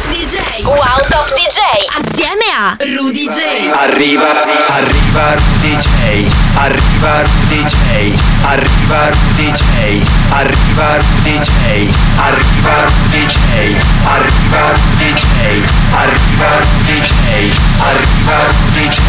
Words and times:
Top 0.00 0.12
DJ. 0.12 0.64
Wow 0.64 0.98
DJ. 1.36 1.60
Assieme 1.98 2.29
a 2.62 2.76
Rudy 2.78 3.24
J. 3.26 3.70
Arriva, 3.72 4.28
arriva 4.68 5.34
Rudy 5.34 5.76
J. 5.76 6.28
Arriva 6.56 7.22
Rudy 7.22 7.64
J. 7.64 8.14
Arriva 8.42 9.08
Rudy 9.08 9.50
J. 9.50 10.02
Arriva 10.28 10.98
Rudy 10.98 11.38
J. 11.38 11.88
Arriva 12.18 12.84
Rudy 12.84 13.26
J. 13.28 13.80
Arriva 14.04 14.68
Rudy 14.76 15.12
J. 15.14 15.24
Arriva 15.90 16.50
Rudy 16.60 17.00
J. 17.00 17.14
Arriva 17.80 18.36
Rudy 18.44 18.88
J. 18.88 19.00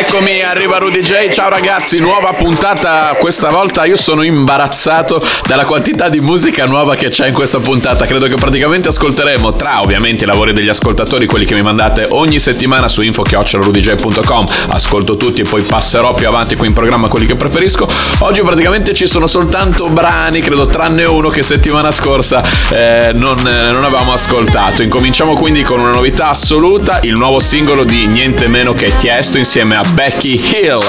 Eccomi, 0.00 0.42
arriva 0.42 0.78
Rudy 0.78 1.02
J. 1.02 1.28
Ciao 1.28 1.50
ragazzi, 1.50 1.98
nuova 1.98 2.32
puntata. 2.32 3.14
Questa 3.20 3.50
volta 3.50 3.84
io 3.84 3.96
sono 3.96 4.22
imbarazzato 4.22 5.20
dalla 5.46 5.66
quantità 5.66 6.08
di 6.08 6.20
musica 6.20 6.64
nuova 6.64 6.96
che 6.96 7.08
c'è 7.08 7.26
in 7.26 7.34
questa 7.34 7.58
puntata. 7.58 8.06
Credo 8.06 8.26
che 8.26 8.36
praticamente 8.36 8.88
ascolteremo 8.88 9.54
tra 9.54 9.82
ovviamente 9.82 10.24
i 10.24 10.26
lavori 10.26 10.54
degli 10.54 10.70
ascoltatori, 10.70 11.26
quelli 11.26 11.44
che 11.44 11.54
mi 11.54 11.62
mandate 11.62 12.06
ogni 12.08 12.38
settimana 12.38 12.68
su 12.88 13.02
info.rudj.com. 13.02 14.46
Ascolto 14.68 15.16
tutti 15.16 15.40
e 15.40 15.44
poi 15.44 15.62
passerò 15.62 16.14
più 16.14 16.28
avanti 16.28 16.56
qui 16.56 16.68
in 16.68 16.72
programma 16.72 17.08
quelli 17.08 17.26
che 17.26 17.34
preferisco. 17.34 17.86
Oggi 18.20 18.40
praticamente 18.42 18.94
ci 18.94 19.06
sono 19.06 19.26
soltanto 19.26 19.88
brani, 19.88 20.40
credo 20.40 20.66
tranne 20.66 21.04
uno 21.04 21.28
che 21.28 21.42
settimana 21.42 21.90
scorsa 21.90 22.42
eh, 22.70 23.10
non, 23.14 23.38
eh, 23.46 23.72
non 23.72 23.84
avevamo 23.84 24.12
ascoltato. 24.12 24.82
Incominciamo 24.82 25.34
quindi 25.34 25.62
con 25.62 25.80
una 25.80 25.90
novità 25.90 26.30
assoluta, 26.30 27.00
il 27.02 27.14
nuovo 27.14 27.40
singolo 27.40 27.84
di 27.84 28.06
niente 28.06 28.46
meno 28.46 28.74
che 28.74 28.92
Tiesto 28.98 29.38
insieme 29.38 29.76
a 29.76 29.82
Becky 29.92 30.40
Hill. 30.40 30.82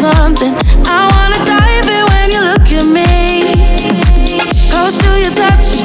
Something. 0.00 0.54
I 0.86 1.08
wanna 1.12 1.36
dive 1.44 1.88
in 1.88 2.04
when 2.06 2.30
you 2.30 2.40
look 2.40 2.72
at 2.72 2.86
me. 2.86 4.19
Close 4.80 4.96
to 4.96 5.20
your 5.20 5.30
touch, 5.32 5.82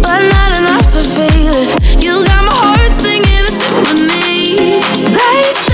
but 0.00 0.20
not 0.30 0.58
enough 0.58 0.90
to 0.92 1.02
feel 1.04 1.52
it. 1.52 2.02
You 2.02 2.24
got 2.24 2.46
my 2.46 2.56
heart 2.64 2.94
singing 2.94 3.44
a 3.44 3.50
symphony. 3.50 4.80
They 5.12 5.65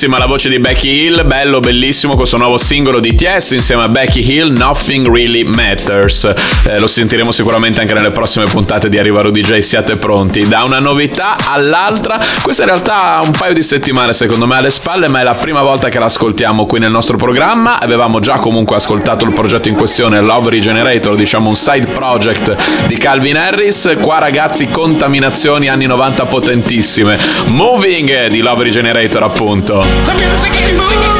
bellissima 0.00 0.18
la 0.18 0.32
voce 0.32 0.48
di 0.48 0.58
Becky 0.58 1.04
Hill, 1.04 1.26
bello, 1.26 1.60
bellissimo 1.60 2.16
questo 2.16 2.38
nuovo 2.38 2.56
singolo 2.56 3.00
di 3.00 3.14
Tiesto 3.14 3.54
insieme 3.54 3.82
a 3.82 3.88
Becky 3.88 4.26
Hill, 4.26 4.50
Nothing 4.56 5.06
Really 5.06 5.42
Matters. 5.42 6.24
Eh, 6.64 6.78
lo 6.78 6.86
sentiremo 6.86 7.30
sicuramente 7.32 7.82
anche 7.82 7.92
nelle 7.92 8.08
prossime 8.08 8.46
puntate 8.46 8.88
di 8.88 8.96
Arriva 8.96 9.20
Rudy 9.20 9.42
J, 9.42 9.58
siate 9.58 9.98
pronti. 9.98 10.48
Da 10.48 10.62
una 10.62 10.78
novità 10.78 11.36
all'altra, 11.44 12.18
questa 12.40 12.62
in 12.62 12.70
realtà 12.70 13.16
ha 13.16 13.20
un 13.20 13.32
paio 13.32 13.52
di 13.52 13.62
settimane 13.62 14.14
secondo 14.14 14.46
me 14.46 14.56
alle 14.56 14.70
spalle, 14.70 15.06
ma 15.08 15.20
è 15.20 15.22
la 15.22 15.34
prima 15.34 15.60
volta 15.60 15.90
che 15.90 15.98
l'ascoltiamo 15.98 16.64
qui 16.64 16.78
nel 16.78 16.90
nostro 16.90 17.18
programma. 17.18 17.78
Avevamo 17.78 18.20
già 18.20 18.38
comunque 18.38 18.76
ascoltato 18.76 19.26
il 19.26 19.32
progetto 19.32 19.68
in 19.68 19.74
questione, 19.74 20.18
Love 20.22 20.48
Regenerator, 20.48 21.14
diciamo 21.14 21.50
un 21.50 21.56
side 21.56 21.88
project 21.88 22.86
di 22.86 22.96
Calvin 22.96 23.36
Harris. 23.36 23.96
Qua 24.00 24.18
ragazzi, 24.18 24.66
contaminazioni 24.68 25.68
anni 25.68 25.84
90 25.84 26.24
potentissime. 26.24 27.18
Moving 27.48 28.28
di 28.28 28.38
Love 28.40 28.62
Regenerator 28.62 29.22
appunto. 29.24 29.89
The 30.06 30.14
music 30.14 30.56
ain't 30.56 30.76
moving, 30.76 31.19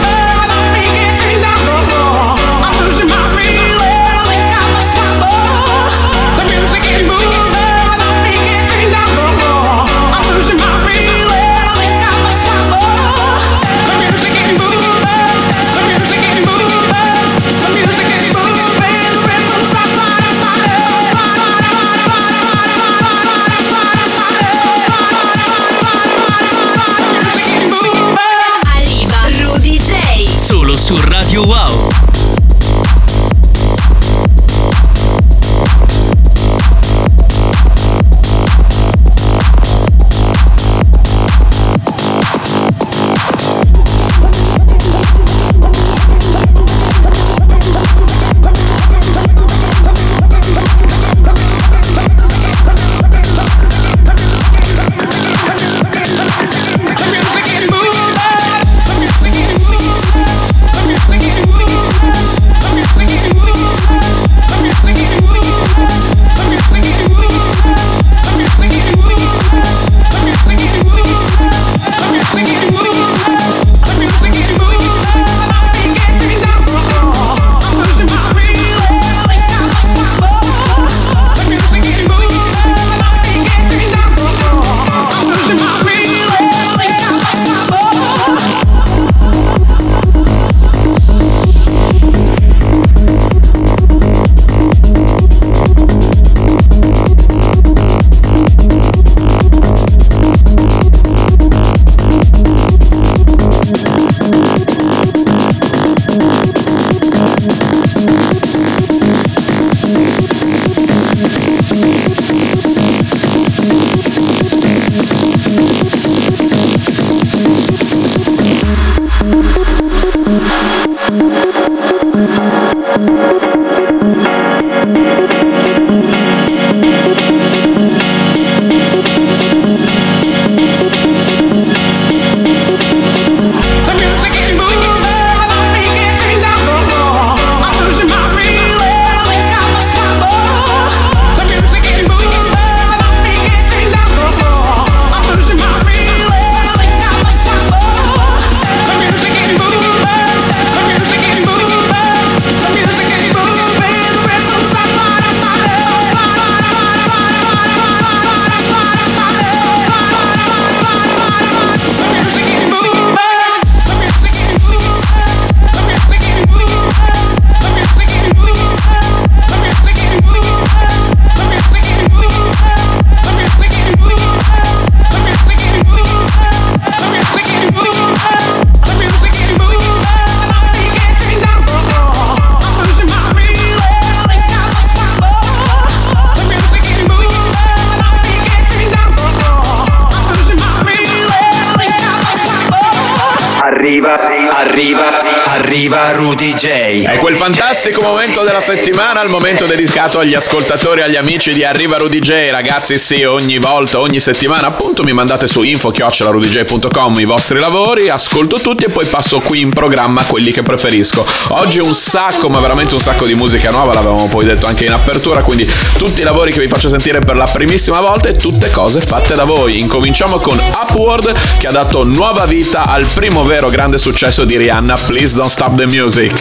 arriva 195.80 196.12
Rudy 196.12 196.52
J. 196.52 197.04
È 197.06 197.16
quel 197.16 197.34
fantastico 197.34 198.02
momento 198.02 198.42
della 198.42 198.60
settimana, 198.60 199.22
il 199.22 199.30
momento 199.30 199.64
dedicato 199.64 200.18
agli 200.18 200.34
ascoltatori, 200.34 201.00
agli 201.00 201.16
amici 201.16 201.54
di 201.54 201.64
Arriva 201.64 201.96
Rudy 201.96 202.18
J. 202.18 202.50
Ragazzi, 202.50 202.98
sì, 202.98 203.22
ogni 203.22 203.56
volta, 203.56 203.98
ogni 203.98 204.20
settimana, 204.20 204.66
appunto, 204.66 205.02
mi 205.02 205.14
mandate 205.14 205.48
su 205.48 205.62
info-rudj.com 205.62 207.18
i 207.18 207.24
vostri 207.24 207.58
lavori, 207.58 208.10
ascolto 208.10 208.60
tutti 208.60 208.84
e 208.84 208.90
poi 208.90 209.06
passo 209.06 209.40
qui 209.40 209.60
in 209.60 209.70
programma 209.70 210.22
quelli 210.24 210.50
che 210.50 210.62
preferisco. 210.62 211.24
Oggi 211.48 211.78
un 211.78 211.94
sacco, 211.94 212.50
ma 212.50 212.60
veramente 212.60 212.92
un 212.92 213.00
sacco 213.00 213.24
di 213.24 213.34
musica 213.34 213.70
nuova, 213.70 213.94
l'avevamo 213.94 214.28
poi 214.28 214.44
detto 214.44 214.66
anche 214.66 214.84
in 214.84 214.92
apertura, 214.92 215.42
quindi 215.42 215.66
tutti 215.96 216.20
i 216.20 216.24
lavori 216.24 216.52
che 216.52 216.60
vi 216.60 216.68
faccio 216.68 216.90
sentire 216.90 217.20
per 217.20 217.36
la 217.36 217.48
primissima 217.50 218.00
volta 218.00 218.28
e 218.28 218.36
tutte 218.36 218.70
cose 218.70 219.00
fatte 219.00 219.34
da 219.34 219.44
voi. 219.44 219.78
Incominciamo 219.78 220.36
con 220.40 220.58
Upward, 220.58 221.32
che 221.56 221.66
ha 221.68 221.72
dato 221.72 222.04
nuova 222.04 222.44
vita 222.44 222.84
al 222.84 223.06
primo 223.14 223.44
vero 223.44 223.68
grande 223.70 223.96
successo 223.96 224.44
di 224.44 224.58
Rihanna, 224.58 224.94
Please 225.06 225.34
Don't 225.34 225.50
Stop 225.50 225.68
Stop 225.70 225.78
the 225.78 225.86
Music. 225.86 226.32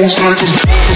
don't 0.00 0.18
like 0.22 0.38
them. 0.38 0.89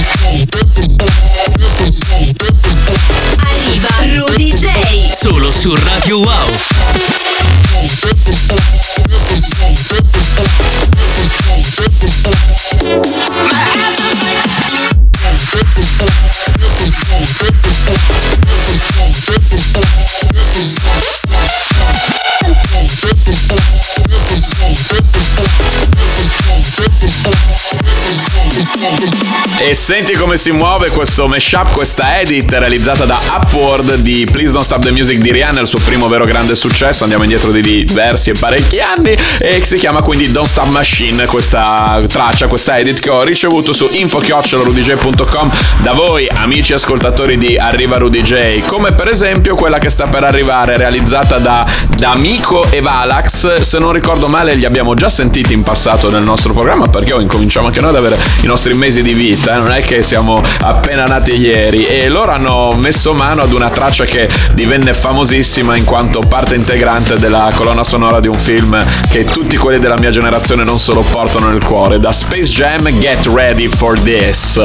Senti 29.85 30.15
come 30.15 30.39
si 30.39 30.51
muove 30.51 30.89
questo 30.89 31.29
mashup, 31.29 31.75
questa 31.75 32.19
edit 32.19 32.51
realizzata 32.55 33.05
da 33.05 33.21
Upward 33.37 33.97
di 33.97 34.27
Please 34.33 34.51
Don't 34.51 34.65
Stop 34.65 34.83
the 34.83 34.91
Music 34.91 35.19
di 35.19 35.31
Rihanna, 35.31 35.61
il 35.61 35.67
suo 35.67 35.79
primo 35.79 36.09
vero 36.09 36.25
grande 36.25 36.55
successo. 36.55 37.03
Andiamo 37.03 37.25
indietro 37.25 37.51
di 37.51 37.61
diversi 37.61 38.31
e 38.31 38.33
parecchi 38.33 38.79
anni. 38.79 39.15
E 39.39 39.63
si 39.63 39.77
chiama 39.77 40.01
quindi 40.01 40.33
Don't 40.33 40.49
Stop 40.49 40.69
Machine, 40.69 41.27
questa 41.27 42.03
traccia, 42.09 42.47
questa 42.47 42.79
edit 42.79 42.99
che 42.99 43.11
ho 43.11 43.25
ricevuto 43.25 43.75
su 43.75 43.87
info-rudj.com 43.93 45.51
da 45.83 45.93
voi, 45.93 46.29
amici 46.29 46.73
ascoltatori 46.73 47.37
di 47.37 47.59
Arriva 47.59 47.99
Rudy 47.99 48.23
J. 48.23 48.65
Come 48.65 48.93
per 48.93 49.09
esempio 49.09 49.55
quella 49.55 49.77
che 49.77 49.91
sta 49.91 50.07
per 50.07 50.25
arrivare, 50.25 50.79
realizzata 50.79 51.37
da 51.37 51.67
D'Amico 51.95 52.71
e 52.71 52.81
Valax. 52.81 53.61
Se 53.61 53.79
non 53.79 53.93
ricordo 53.93 54.29
male, 54.29 54.55
li 54.55 54.65
abbiamo 54.65 54.95
già 54.95 55.11
sentiti 55.11 55.53
in 55.53 55.63
passato 55.63 56.09
nel 56.09 56.23
nostro 56.23 56.55
programma 56.55 56.89
perché 56.89 57.13
oh, 57.13 57.21
incominciamo 57.21 57.67
anche 57.67 57.83
noi 57.83 57.91
ad 57.91 57.97
avere 57.97 58.19
i 58.41 58.47
nostri 58.47 58.73
mesi 58.73 59.03
di 59.03 59.13
vita, 59.13 59.57
eh, 59.57 59.59
non 59.59 59.73
è 59.74 59.74
che 59.83 60.03
siamo 60.03 60.41
appena 60.61 61.05
nati 61.05 61.35
ieri 61.35 61.87
e 61.87 62.09
loro 62.09 62.33
hanno 62.33 62.73
messo 62.75 63.13
mano 63.13 63.43
ad 63.43 63.53
una 63.53 63.71
traccia 63.71 64.05
che 64.05 64.29
divenne 64.55 64.93
famosissima 64.93 65.77
in 65.77 65.85
quanto 65.85 66.21
parte 66.21 66.55
integrante 66.55 67.19
della 67.19 67.51
colonna 67.55 67.85
sonora 67.85 68.21
di 68.21 68.29
un 68.29 68.39
film 68.39 68.83
che 69.11 69.25
tutti 69.25 69.57
quelli 69.57 69.79
della 69.79 69.99
mia 69.99 70.11
generazione 70.11 70.65
non 70.65 70.79
solo 70.79 71.03
portano 71.03 71.49
nel 71.49 71.63
cuore, 71.63 71.99
da 71.99 72.13
Space 72.13 72.51
Jam 72.51 72.89
Get 72.99 73.27
ready 73.27 73.69
for 73.69 73.99
this? 73.99 74.61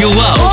you 0.00 0.06
will. 0.10 0.47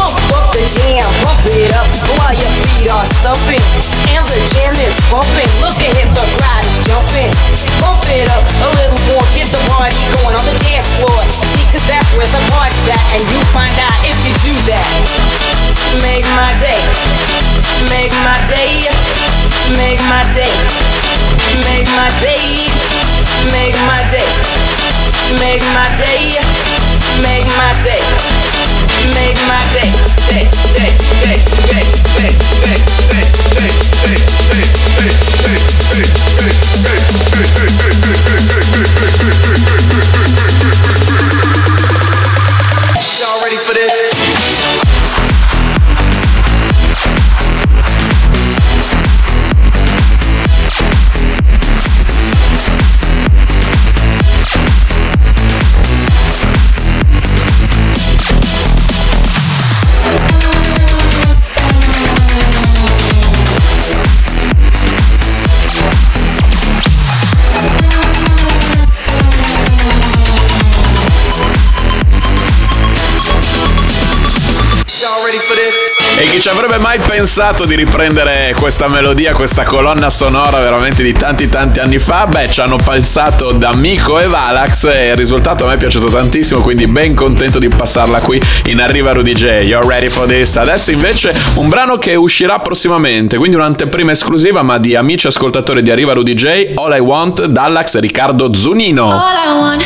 Ci 76.46 76.52
avrebbe 76.52 76.78
mai 76.78 77.00
pensato 77.00 77.66
di 77.66 77.74
riprendere 77.74 78.54
questa 78.56 78.88
melodia, 78.88 79.34
questa 79.34 79.64
colonna 79.64 80.12
sonora 80.12 80.60
veramente 80.60 81.02
di 81.02 81.12
tanti 81.12 81.50
tanti 81.50 81.80
anni 81.80 81.98
fa? 81.98 82.28
Beh, 82.28 82.48
ci 82.52 82.62
hanno 82.62 82.76
pensato 82.76 83.52
D'Amico 83.52 84.20
e 84.20 84.28
Valax 84.28 84.84
e 84.86 85.08
il 85.08 85.16
risultato 85.16 85.64
a 85.64 85.70
me 85.70 85.74
è 85.74 85.78
piaciuto 85.78 86.06
tantissimo, 86.06 86.62
quindi 86.62 86.86
ben 86.86 87.16
contento 87.16 87.58
di 87.58 87.68
passarla 87.68 88.20
qui 88.20 88.40
in 88.66 88.80
Arriva 88.80 89.12
Rudy 89.12 89.32
J. 89.32 89.64
You're 89.64 89.88
ready 89.88 90.08
for 90.08 90.28
this? 90.28 90.56
Adesso 90.56 90.92
invece 90.92 91.34
un 91.56 91.68
brano 91.68 91.98
che 91.98 92.14
uscirà 92.14 92.60
prossimamente, 92.60 93.38
quindi 93.38 93.56
un'anteprima 93.56 94.12
esclusiva 94.12 94.62
ma 94.62 94.78
di 94.78 94.96
amici 94.96 95.26
ascoltatori 95.26 95.82
di 95.82 95.90
Arriva 95.90 96.14
Rudy 96.14 96.36
J. 96.36 96.74
All 96.76 96.96
I 96.96 97.00
Want, 97.00 97.44
Dallax 97.48 97.96
e 97.96 98.00
Riccardo 98.02 98.54
Zunino. 98.54 99.10
All 99.10 99.34
I 99.34 99.58
want 99.58 99.84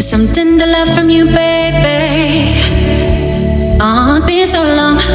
is 0.00 0.04
some 0.04 0.28
tender 0.32 0.66
love 0.66 0.92
from 0.92 1.08
you, 1.08 1.26
baby. 1.26 1.57
Oh, 4.20 4.24
it's 4.24 4.26
been 4.26 4.46
so 4.46 4.64
long. 4.64 5.07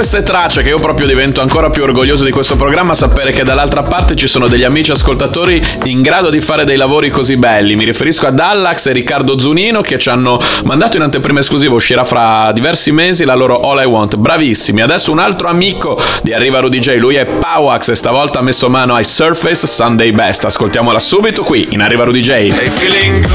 Queste 0.00 0.22
tracce, 0.22 0.62
che 0.62 0.70
io 0.70 0.78
proprio 0.78 1.06
divento 1.06 1.42
ancora 1.42 1.68
più 1.68 1.82
orgoglioso 1.82 2.24
di 2.24 2.30
questo 2.30 2.56
programma, 2.56 2.94
sapere 2.94 3.32
che 3.32 3.44
dall'altra 3.44 3.82
parte 3.82 4.16
ci 4.16 4.28
sono 4.28 4.48
degli 4.48 4.64
amici 4.64 4.92
ascoltatori 4.92 5.62
in 5.84 6.00
grado 6.00 6.30
di 6.30 6.40
fare 6.40 6.64
dei 6.64 6.78
lavori 6.78 7.10
così 7.10 7.36
belli. 7.36 7.76
Mi 7.76 7.84
riferisco 7.84 8.26
a 8.26 8.30
Dallax 8.30 8.86
e 8.86 8.92
Riccardo 8.92 9.38
Zunino 9.38 9.82
che 9.82 9.98
ci 9.98 10.08
hanno 10.08 10.40
mandato 10.64 10.96
in 10.96 11.02
anteprima 11.02 11.40
esclusiva, 11.40 11.74
uscirà 11.74 12.04
fra 12.04 12.50
diversi 12.52 12.92
mesi 12.92 13.26
la 13.26 13.34
loro 13.34 13.60
All 13.60 13.82
I 13.82 13.84
Want. 13.84 14.16
Bravissimi. 14.16 14.80
Adesso 14.80 15.12
un 15.12 15.18
altro 15.18 15.48
amico 15.48 16.00
di 16.22 16.32
Arriva 16.32 16.60
Rudy 16.60 16.78
J, 16.78 16.96
lui 16.96 17.16
è 17.16 17.26
Powax 17.26 17.90
e 17.90 17.94
stavolta 17.94 18.38
ha 18.38 18.42
messo 18.42 18.70
mano 18.70 18.94
ai 18.94 19.04
Surface 19.04 19.66
Sunday 19.66 20.12
Best. 20.12 20.46
Ascoltiamola 20.46 20.98
subito 20.98 21.42
qui 21.42 21.68
in 21.72 21.82
Arriva 21.82 22.04
Rudy 22.04 22.22
J. 22.22 22.54
They 22.54 22.70
feeling 22.70 23.20
good, 23.20 23.34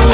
I 0.00 0.05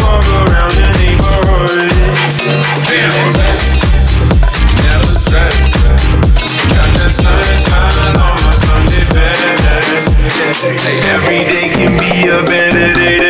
Every 11.13 11.45
day 11.47 11.71
can 11.71 11.93
be 11.99 12.29
a 12.29 12.43
better 12.43 12.95
day 12.99 13.23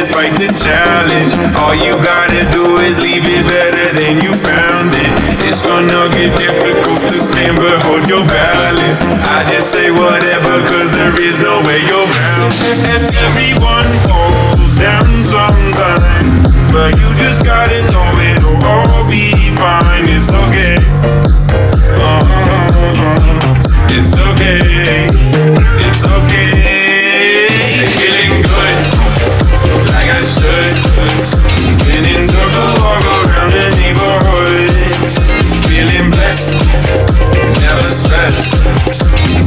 the 0.42 0.50
challenge. 0.59 1.38
All 1.62 1.75
you 1.75 1.95
gotta 2.02 2.42
do 2.50 2.78
is 2.83 2.99
leave 2.99 3.23
it 3.23 3.45
better 3.47 3.87
than 3.95 4.25
you 4.25 4.35
found 4.35 4.90
it. 4.90 5.11
It's 5.47 5.62
gonna 5.62 6.11
get 6.11 6.35
difficult 6.35 6.99
to 7.12 7.19
stand, 7.19 7.59
but 7.62 7.78
hold 7.87 8.09
your 8.09 8.25
balance. 8.26 9.02
I 9.04 9.47
just 9.47 9.71
say 9.71 9.90
whatever, 9.90 10.59
cause 10.66 10.90
there 10.90 11.14
is 11.21 11.38
no 11.38 11.62
way 11.62 11.78
you're 11.87 12.09
round. 12.11 12.50
And 12.90 13.07
everyone 13.12 13.88
falls 14.09 14.72
down 14.79 15.05
sometime, 15.25 16.43
but 16.73 16.95
you 16.99 17.09
just 17.19 17.45
gotta 17.45 17.81
know 17.93 18.07
it'll 18.21 18.64
all 18.64 19.05
be 19.09 19.33
fine. 19.59 20.09
It's 20.09 20.31
okay. 20.31 20.76
Uh-huh. 21.99 22.62
It's 23.91 24.14
okay. 24.17 25.09
It's 25.85 26.05
okay. 26.05 27.47
Feeling 27.97 28.43
good, 28.43 28.79
like 29.93 30.09
I 30.09 30.23
should. 30.25 30.75
Been 31.87 32.05
in 32.07 32.26
double 32.26 32.73
walk 32.81 33.05
around 33.05 33.52
the 33.52 33.67
neighborhood. 33.76 34.69
Feeling 35.69 36.11
blessed, 36.11 36.61
never 37.61 37.91
stressed. 37.93 38.64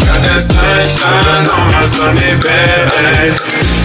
Got 0.06 0.22
that 0.24 0.42
sunshine 0.42 1.46
on 1.50 1.66
my 1.72 1.86
Sunday 1.86 2.36
best. 2.42 3.65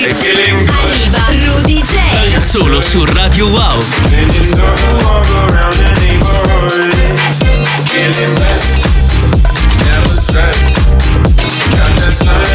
They 0.00 0.14
feeling 0.14 0.64
good. 0.64 0.74
Arriva 0.84 1.54
Rudy 1.56 1.82
J. 1.82 2.40
Solo 2.40 2.80
su 2.80 3.04
Radio 3.04 3.48
Wow. 3.48 3.80
Feeling 7.84 8.34
blessed, 8.36 8.86
never 9.84 10.16
stressed. 10.16 10.78
Got 11.76 11.96
that 11.96 12.47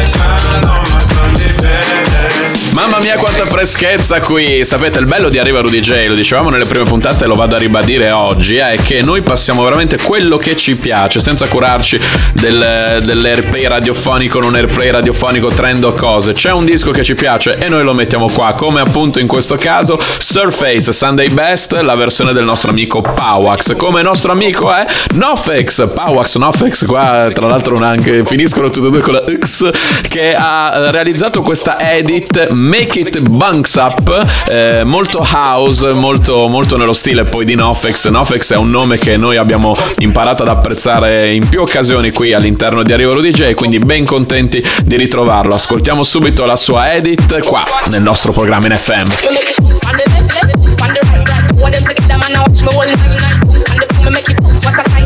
Mamma 2.74 2.98
mia 2.98 3.16
quanta 3.16 3.46
freschezza 3.46 4.18
qui. 4.18 4.64
Sapete, 4.64 4.98
il 4.98 5.06
bello 5.06 5.28
di 5.28 5.38
Arriva 5.38 5.60
Rudy 5.60 5.78
J, 5.78 6.08
lo 6.08 6.14
dicevamo 6.16 6.50
nelle 6.50 6.64
prime 6.64 6.82
puntate 6.82 7.22
e 7.22 7.28
lo 7.28 7.36
vado 7.36 7.54
a 7.54 7.58
ribadire 7.58 8.10
oggi, 8.10 8.56
è 8.56 8.76
che 8.82 9.00
noi 9.00 9.22
passiamo 9.22 9.62
veramente 9.62 9.96
quello 10.02 10.38
che 10.38 10.56
ci 10.56 10.74
piace, 10.74 11.20
senza 11.20 11.46
curarci 11.46 12.00
del, 12.32 13.00
dell'airplay 13.04 13.68
radiofonico, 13.68 14.40
non 14.40 14.56
airplay 14.56 14.90
radiofonico, 14.90 15.50
trend 15.50 15.84
o 15.84 15.92
cose. 15.92 16.32
C'è 16.32 16.50
un 16.50 16.64
disco 16.64 16.90
che 16.90 17.04
ci 17.04 17.14
piace 17.14 17.56
e 17.58 17.68
noi 17.68 17.84
lo 17.84 17.94
mettiamo 17.94 18.26
qua, 18.26 18.54
come 18.54 18.80
appunto 18.80 19.20
in 19.20 19.28
questo 19.28 19.54
caso 19.54 19.96
Surface 20.18 20.92
Sunday 20.92 21.28
Best, 21.28 21.74
la 21.74 21.94
versione 21.94 22.32
del 22.32 22.44
nostro 22.44 22.70
amico 22.70 23.00
Powax. 23.02 23.76
Come 23.76 24.02
nostro 24.02 24.32
amico 24.32 24.74
è 24.74 24.84
Nofex, 25.12 25.90
Powax, 25.94 26.36
Nofex, 26.38 26.86
qua 26.86 27.30
tra 27.32 27.46
l'altro 27.46 27.76
anche 27.76 28.24
finiscono 28.24 28.68
tutti 28.68 28.88
e 28.88 28.90
due 28.90 29.00
con 29.00 29.12
la 29.12 29.24
X, 29.38 29.70
che 30.08 30.34
ha 30.34 30.90
realizzato 30.90 31.40
questa 31.40 31.78
edit 31.78 32.62
Make 32.64 32.98
It 32.98 33.18
Bunks 33.20 33.74
Up, 33.74 34.46
eh, 34.48 34.84
molto 34.84 35.18
house, 35.18 35.92
molto, 35.92 36.48
molto 36.48 36.78
nello 36.78 36.94
stile 36.94 37.24
poi 37.24 37.44
di 37.44 37.54
Nofex. 37.54 38.08
Nofex 38.08 38.54
è 38.54 38.56
un 38.56 38.70
nome 38.70 38.96
che 38.96 39.18
noi 39.18 39.36
abbiamo 39.36 39.76
imparato 39.98 40.44
ad 40.44 40.48
apprezzare 40.48 41.34
in 41.34 41.46
più 41.46 41.60
occasioni 41.60 42.10
qui 42.10 42.32
all'interno 42.32 42.82
di 42.82 42.94
Arrivo 42.94 43.20
DJ, 43.20 43.52
quindi 43.52 43.78
ben 43.80 44.06
contenti 44.06 44.66
di 44.82 44.96
ritrovarlo. 44.96 45.54
Ascoltiamo 45.54 46.04
subito 46.04 46.46
la 46.46 46.56
sua 46.56 46.94
edit 46.94 47.44
qua 47.44 47.62
nel 47.90 48.00
nostro 48.00 48.32
programma 48.32 48.66
in 48.66 48.72
FM. 48.72 49.08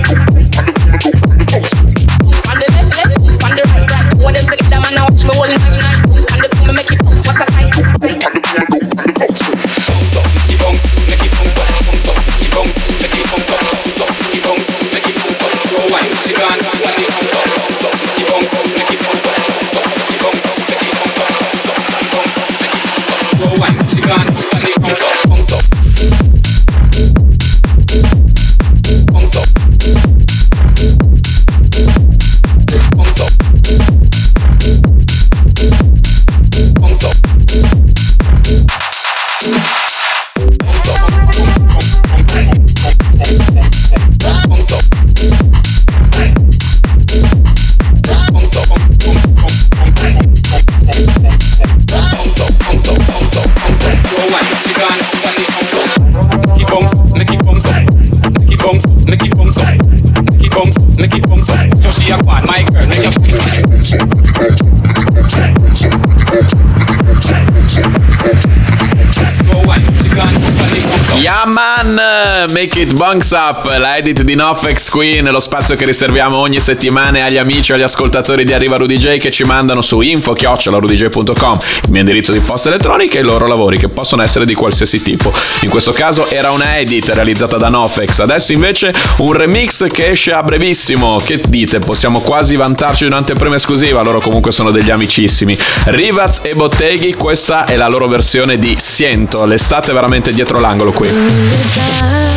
Yaman, 0.09 0.38
Bunks 72.99 73.31
Up, 73.31 73.65
la 73.79 73.97
edit 73.97 74.23
di 74.23 74.35
Nofex 74.35 74.89
qui 74.89 75.23
nello 75.23 75.39
spazio 75.39 75.77
che 75.77 75.85
riserviamo 75.85 76.37
ogni 76.37 76.59
settimana 76.59 77.27
agli 77.27 77.37
amici 77.37 77.71
e 77.71 77.77
agli 77.77 77.83
ascoltatori 77.83 78.43
di 78.45 78.53
Arriva 78.53 78.77
Rudy 78.77 78.97
J 78.97 79.19
che 79.19 79.31
ci 79.31 79.45
mandano 79.45 79.83
su 79.83 80.01
info-rudj.com 80.01 81.59
il 81.85 81.91
mio 81.93 82.01
indirizzo 82.01 82.33
di 82.33 82.41
posta 82.41 82.71
elettronica 82.71 83.17
e 83.17 83.21
i 83.21 83.23
loro 83.23 83.47
lavori 83.47 83.79
che 83.79 83.87
possono 83.89 84.23
essere 84.23 84.45
di 84.45 84.55
qualsiasi 84.55 85.01
tipo. 85.01 85.33
In 85.61 85.71
questo 85.71 85.93
caso 85.93 86.29
era 86.29 86.51
una 86.51 86.77
edit 86.77 87.09
realizzata 87.11 87.57
da 87.57 87.69
Nofex, 87.69 88.19
adesso 88.19 88.53
invece 88.53 88.93
un 89.19 89.33
remix 89.33 89.87
che 89.87 90.11
esce 90.11 90.33
a 90.33 90.43
brevissimo. 90.43 91.19
Che 91.25 91.41
dite? 91.47 91.79
Possiamo 91.79 92.19
quasi 92.19 92.57
vantarci 92.57 93.05
di 93.05 93.11
un'anteprima 93.11 93.55
esclusiva, 93.55 94.03
loro 94.03 94.19
comunque 94.19 94.51
sono 94.51 94.73
degli 94.73 94.91
amicissimi. 94.91 95.57
Rivaz 95.85 96.41
e 96.43 96.55
Botteghi, 96.55 97.15
questa 97.15 97.65
è 97.65 97.77
la 97.77 97.87
loro 97.87 98.09
versione 98.09 98.59
di 98.59 98.75
Siento, 98.77 99.45
l'estate 99.45 99.93
è 99.93 99.95
veramente 99.95 100.33
dietro 100.33 100.59
l'angolo 100.59 100.91
qui. 100.91 102.28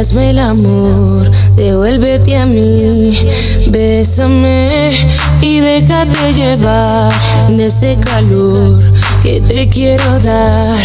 Hazme 0.00 0.30
el 0.30 0.38
amor, 0.38 1.30
devuélvete 1.56 2.34
a 2.34 2.46
mí, 2.46 3.18
bésame 3.68 4.92
y 5.42 5.60
déjate 5.60 6.32
llevar 6.32 7.12
de 7.50 7.66
este 7.66 7.98
calor 7.98 8.82
que 9.22 9.42
te 9.42 9.68
quiero 9.68 10.18
dar. 10.20 10.78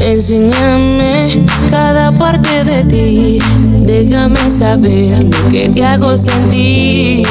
Enséñame 0.00 1.44
cada 1.70 2.12
parte 2.12 2.62
de 2.62 2.84
ti, 2.84 3.38
déjame 3.80 4.48
saber 4.48 5.24
lo 5.24 5.48
que 5.50 5.68
te 5.68 5.84
hago 5.84 6.16
sentir. 6.16 7.26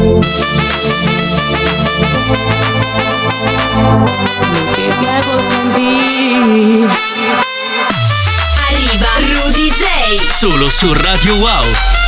Lo 0.00 0.20
que 4.76 4.86
te 4.98 5.08
hago 5.10 5.34
sentir. 5.52 7.15
Solo 10.38 10.68
su 10.68 10.92
Radio 10.92 11.34
Wow. 11.36 12.05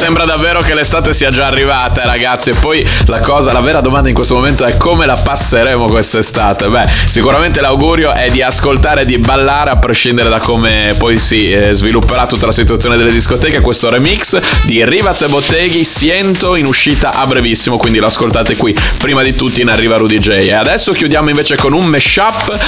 Sembra 0.00 0.24
davvero 0.24 0.62
che 0.62 0.72
l'estate 0.72 1.12
sia 1.12 1.28
già 1.28 1.44
arrivata, 1.44 2.06
ragazzi. 2.06 2.48
E 2.48 2.54
poi 2.54 2.82
la 3.04 3.20
cosa, 3.20 3.52
la 3.52 3.60
vera 3.60 3.82
domanda 3.82 4.08
in 4.08 4.14
questo 4.14 4.34
momento 4.34 4.64
è 4.64 4.78
come 4.78 5.04
la 5.04 5.14
passeremo 5.14 5.84
quest'estate? 5.84 6.68
Beh, 6.68 6.88
sicuramente 7.04 7.60
l'augurio 7.60 8.10
è 8.14 8.30
di 8.30 8.40
ascoltare 8.40 9.02
e 9.02 9.04
di 9.04 9.18
ballare 9.18 9.68
a 9.68 9.78
prescindere 9.78 10.30
da 10.30 10.38
come 10.38 10.94
poi 10.96 11.18
si 11.18 11.52
eh, 11.52 11.74
svilupperà 11.74 12.26
tutta 12.26 12.46
la 12.46 12.52
situazione 12.52 12.96
delle 12.96 13.12
discoteche. 13.12 13.60
Questo 13.60 13.90
remix 13.90 14.40
di 14.62 14.82
Rivaz 14.82 15.20
e 15.20 15.26
Botteghi, 15.26 15.84
Siento 15.84 16.56
in 16.56 16.64
uscita 16.64 17.12
a 17.12 17.26
brevissimo, 17.26 17.76
quindi 17.76 17.98
lo 17.98 18.06
ascoltate 18.06 18.56
qui 18.56 18.74
prima 18.96 19.22
di 19.22 19.36
tutti 19.36 19.60
in 19.60 19.68
Arriva 19.68 19.98
Rudy 19.98 20.18
J. 20.18 20.28
E 20.28 20.52
adesso 20.52 20.92
chiudiamo 20.92 21.28
invece 21.28 21.56
con 21.56 21.74
un 21.74 21.84
mashup. 21.84 22.58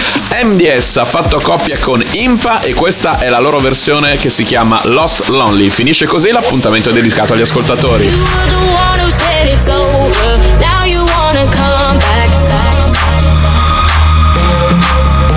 MDS 0.45 0.99
ha 0.99 1.07
fatto 1.07 1.41
coppia 1.41 1.79
con 1.79 2.05
Impa 2.11 2.61
e 2.61 2.75
questa 2.75 3.21
è 3.21 3.31
la 3.31 3.41
loro 3.41 3.59
versione 3.59 4.19
che 4.19 4.29
si 4.29 4.45
chiama 4.45 4.79
Lost 4.85 5.29
Lonely. 5.29 5.71
Finisce 5.71 6.05
così 6.05 6.31
l'appuntamento 6.31 6.91
dedicato 6.91 7.21
agli 7.31 7.43
ascoltatori. 7.43 8.11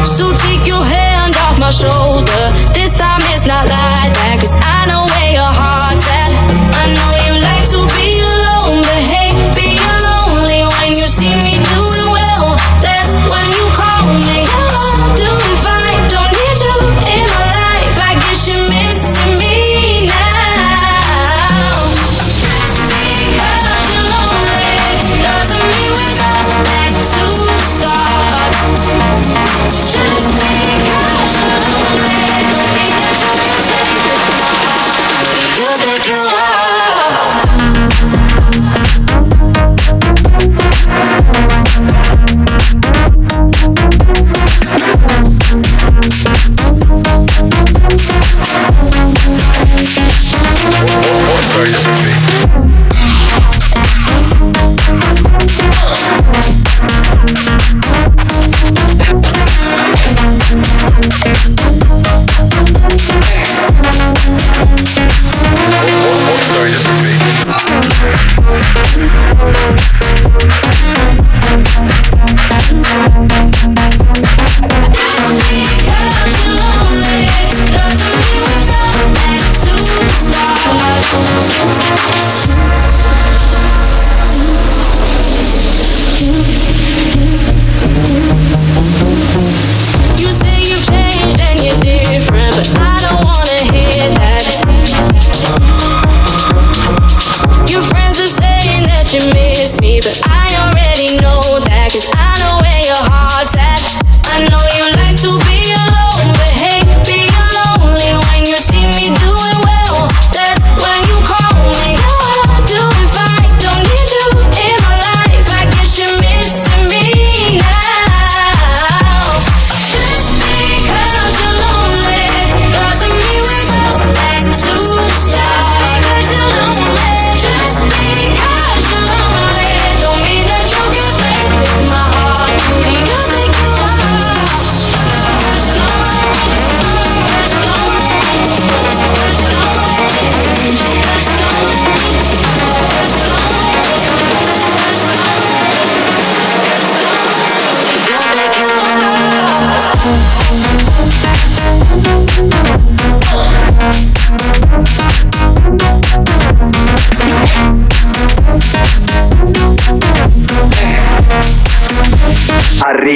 So 0.06 0.34
take 0.34 0.65
your 0.65 0.84
hand 0.84 1.36
off 1.36 1.58
my 1.58 1.71
shoulder. 1.71 2.54
This 2.74 2.93
time 2.95 3.21
it's 3.34 3.45
not 3.45 3.65
like 3.65 4.13
that. 4.13 4.38
Cause 4.39 4.54
I 4.54 4.86
know 4.88 5.05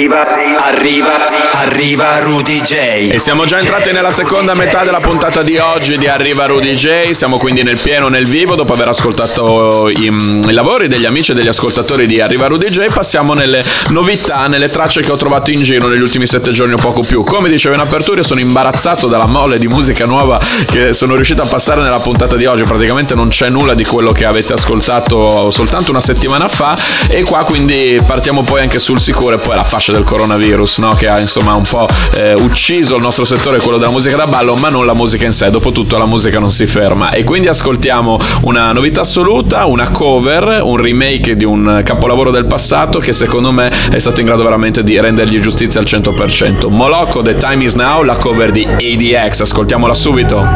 Arriva, 0.00 0.26
arriva, 0.64 1.08
arriva 1.56 2.20
Rudy 2.20 2.62
J. 2.62 2.72
E 3.12 3.18
siamo 3.18 3.44
già 3.44 3.58
entrati 3.58 3.92
nella 3.92 4.10
seconda 4.10 4.54
metà 4.54 4.82
della 4.82 4.98
puntata 4.98 5.42
di 5.42 5.58
oggi 5.58 5.98
di 5.98 6.06
Arriva 6.06 6.46
Rudy 6.46 6.72
J. 6.72 7.10
Siamo 7.10 7.36
quindi 7.36 7.62
nel 7.62 7.78
pieno, 7.78 8.08
nel 8.08 8.26
vivo. 8.26 8.54
Dopo 8.54 8.72
aver 8.72 8.88
ascoltato 8.88 9.90
i, 9.90 10.10
mm, 10.10 10.48
i 10.48 10.52
lavori 10.52 10.88
degli 10.88 11.04
amici 11.04 11.32
e 11.32 11.34
degli 11.34 11.48
ascoltatori 11.48 12.06
di 12.06 12.18
Arriva 12.18 12.46
Rudy 12.46 12.70
J, 12.70 12.86
passiamo 12.90 13.34
nelle 13.34 13.62
novità, 13.88 14.46
nelle 14.46 14.70
tracce 14.70 15.02
che 15.02 15.12
ho 15.12 15.16
trovato 15.18 15.50
in 15.50 15.62
giro 15.62 15.88
negli 15.88 16.00
ultimi 16.00 16.26
sette 16.26 16.50
giorni 16.50 16.72
o 16.72 16.78
poco 16.78 17.02
più. 17.02 17.22
Come 17.22 17.50
dicevo 17.50 17.74
in 17.74 17.82
apertura, 17.82 18.22
sono 18.22 18.40
imbarazzato 18.40 19.06
dalla 19.06 19.26
mole 19.26 19.58
di 19.58 19.68
musica 19.68 20.06
nuova 20.06 20.40
che 20.70 20.94
sono 20.94 21.14
riuscito 21.14 21.42
a 21.42 21.46
passare 21.46 21.82
nella 21.82 22.00
puntata 22.00 22.36
di 22.36 22.46
oggi. 22.46 22.62
Praticamente 22.62 23.14
non 23.14 23.28
c'è 23.28 23.50
nulla 23.50 23.74
di 23.74 23.84
quello 23.84 24.12
che 24.12 24.24
avete 24.24 24.54
ascoltato 24.54 25.50
soltanto 25.50 25.90
una 25.90 26.00
settimana 26.00 26.48
fa. 26.48 26.74
E 27.10 27.20
qua 27.20 27.44
quindi 27.44 28.00
partiamo 28.06 28.40
poi 28.40 28.62
anche 28.62 28.78
sul 28.78 28.98
sicuro 28.98 29.36
e 29.36 29.38
poi 29.38 29.56
la 29.56 29.64
fascia 29.64 29.88
del 29.92 30.04
coronavirus, 30.04 30.78
no? 30.78 30.94
che 30.94 31.08
ha 31.08 31.18
insomma 31.18 31.54
un 31.54 31.64
po' 31.64 31.88
eh, 32.14 32.34
ucciso 32.34 32.96
il 32.96 33.02
nostro 33.02 33.24
settore, 33.24 33.58
quello 33.58 33.78
della 33.78 33.90
musica 33.90 34.16
da 34.16 34.26
ballo, 34.26 34.54
ma 34.56 34.68
non 34.68 34.86
la 34.86 34.94
musica 34.94 35.26
in 35.26 35.32
sé. 35.32 35.50
Dopotutto 35.50 35.98
la 35.98 36.06
musica 36.06 36.38
non 36.38 36.50
si 36.50 36.66
ferma. 36.66 37.10
E 37.10 37.24
quindi 37.24 37.48
ascoltiamo 37.48 38.18
una 38.42 38.72
novità 38.72 39.02
assoluta, 39.02 39.66
una 39.66 39.90
cover, 39.90 40.60
un 40.62 40.76
remake 40.76 41.36
di 41.36 41.44
un 41.44 41.82
capolavoro 41.84 42.30
del 42.30 42.46
passato 42.46 42.98
che 42.98 43.12
secondo 43.12 43.52
me 43.52 43.70
è 43.90 43.98
stato 43.98 44.20
in 44.20 44.26
grado 44.26 44.42
veramente 44.42 44.82
di 44.82 44.98
rendergli 44.98 45.38
giustizia 45.40 45.80
al 45.80 45.86
100%. 45.86 46.68
Molocco, 46.68 47.22
The 47.22 47.36
Time 47.36 47.64
Is 47.64 47.74
Now, 47.74 48.02
la 48.02 48.14
cover 48.14 48.50
di 48.50 48.66
ADX. 48.66 49.40
Ascoltiamola 49.40 49.94
subito. 49.94 50.46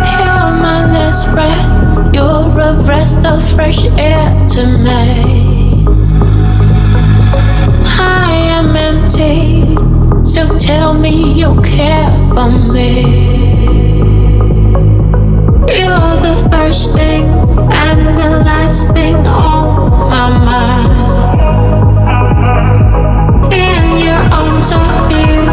Am 8.64 8.76
empty, 8.76 9.76
so 10.24 10.56
tell 10.56 10.94
me 10.94 11.32
you 11.34 11.60
care 11.62 12.10
for 12.28 12.50
me. 12.50 13.02
You're 15.68 16.16
the 16.26 16.36
first 16.50 16.94
thing 16.94 17.24
and 17.84 18.16
the 18.16 18.30
last 18.48 18.92
thing 18.92 19.16
on 19.26 19.90
my 20.10 20.28
mind. 20.48 20.92
In 23.52 23.84
your 24.06 24.22
arms 24.40 24.70
I 24.72 24.78
feel 25.08 25.46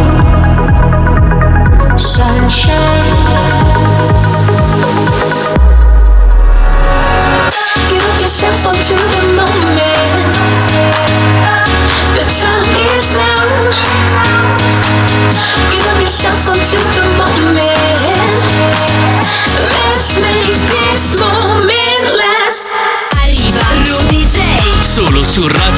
sunshine. 1.97 3.11
Solo 25.32 25.71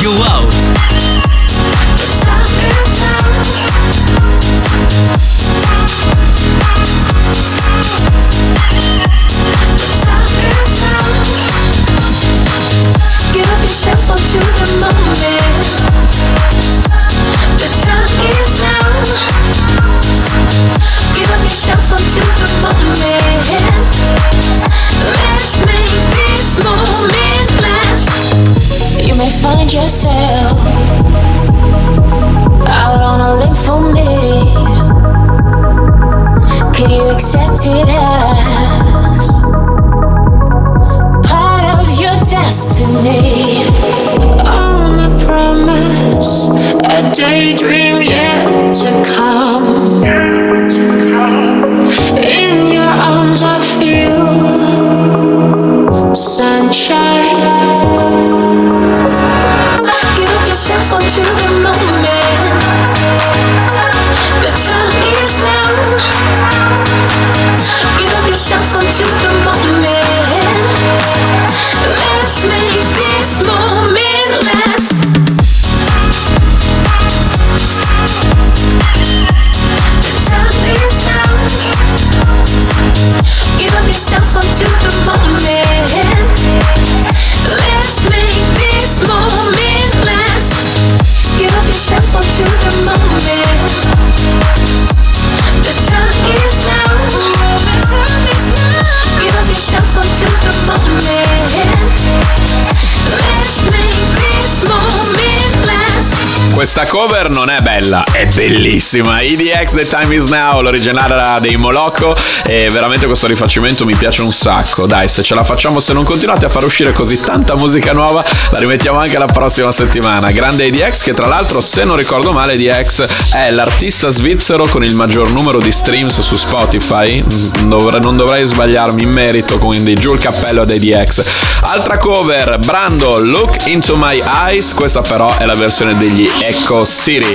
questa 106.63 106.85
cover 106.85 107.29
non 107.29 107.49
è 107.49 107.59
bella, 107.59 108.05
è 108.09 108.25
bellissima. 108.25 109.19
EDX 109.19 109.73
The 109.73 109.85
Time 109.85 110.15
Is 110.15 110.29
Now, 110.29 110.61
l'originale 110.61 111.41
dei 111.41 111.57
Moloko 111.57 112.15
e 112.45 112.69
veramente 112.71 113.05
questo 113.05 113.27
rifacimento 113.27 113.83
mi 113.83 113.95
piace 113.95 114.21
un 114.21 114.31
sacco. 114.31 114.85
Dai, 114.85 115.09
se 115.09 115.23
ce 115.23 115.35
la 115.35 115.43
facciamo, 115.43 115.81
se 115.81 115.91
non 115.91 116.05
continuate 116.05 116.45
a 116.45 116.49
far 116.49 116.63
uscire 116.63 116.93
così 116.93 117.19
tanta 117.19 117.55
musica 117.55 117.91
nuova, 117.91 118.23
la 118.51 118.59
rimettiamo 118.59 118.97
anche 118.97 119.17
la 119.17 119.25
prossima 119.25 119.73
settimana. 119.73 120.31
Grande 120.31 120.63
EDX 120.63 121.01
che 121.01 121.11
tra 121.11 121.27
l'altro, 121.27 121.59
se 121.59 121.83
non 121.83 121.97
ricordo 121.97 122.31
male, 122.31 122.53
EDX 122.53 123.33
è 123.33 123.51
l'artista 123.51 124.09
svizzero 124.09 124.65
con 124.65 124.85
il 124.85 124.95
maggior 124.95 125.31
numero 125.31 125.59
di 125.59 125.69
streams 125.69 126.21
su 126.21 126.37
Spotify. 126.37 127.21
Dovre- 127.63 127.99
non 127.99 128.15
dovrei 128.15 128.47
sbagliarmi 128.47 129.03
in 129.03 129.11
merito, 129.11 129.57
quindi 129.57 129.95
giù 129.95 130.13
il 130.13 130.19
cappello 130.19 130.61
ad 130.61 130.71
EDX. 130.71 131.23
Altra 131.63 131.97
cover, 131.97 132.57
Brando, 132.59 133.17
Look 133.17 133.65
Into 133.65 133.97
My 133.97 134.23
Eyes, 134.25 134.73
questa 134.73 135.01
però 135.01 135.35
è 135.35 135.43
la 135.43 135.55
versione 135.55 135.97
degli 135.97 136.29
Echo 136.53 136.85
City. 136.85 137.25